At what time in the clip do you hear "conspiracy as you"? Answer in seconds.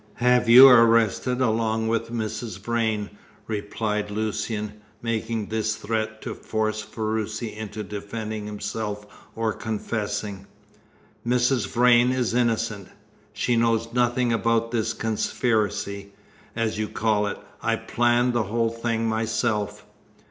14.93-16.87